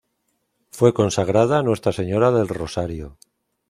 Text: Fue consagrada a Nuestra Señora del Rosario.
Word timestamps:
Fue 0.71 0.95
consagrada 0.95 1.59
a 1.59 1.61
Nuestra 1.61 1.91
Señora 1.91 2.31
del 2.31 2.47
Rosario. 2.47 3.19